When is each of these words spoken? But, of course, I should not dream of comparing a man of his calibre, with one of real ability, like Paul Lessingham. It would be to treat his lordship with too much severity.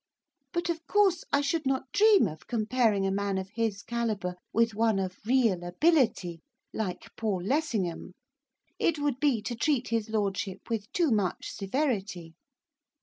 But, 0.51 0.67
of 0.71 0.83
course, 0.87 1.23
I 1.31 1.41
should 1.41 1.67
not 1.67 1.91
dream 1.91 2.27
of 2.27 2.47
comparing 2.47 3.05
a 3.05 3.11
man 3.11 3.37
of 3.37 3.49
his 3.51 3.83
calibre, 3.83 4.35
with 4.51 4.73
one 4.73 4.97
of 4.97 5.19
real 5.27 5.63
ability, 5.63 6.41
like 6.73 7.15
Paul 7.15 7.43
Lessingham. 7.43 8.13
It 8.79 8.97
would 8.97 9.19
be 9.19 9.43
to 9.43 9.55
treat 9.55 9.89
his 9.89 10.09
lordship 10.09 10.71
with 10.71 10.91
too 10.91 11.11
much 11.11 11.51
severity. 11.51 12.33